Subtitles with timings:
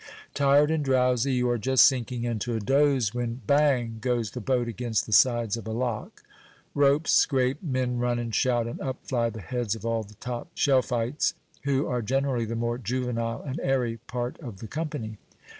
[0.33, 3.99] Tired and drowsy, you are just sinking into a doze, when bang!
[4.01, 6.23] goes the boat against the sides of a lock;
[6.73, 10.49] ropes scrape, men run and shout, and up fly the heads of all the top
[10.55, 11.35] shelfites,
[11.65, 15.19] who are generally the more juvenile and airy part of the company.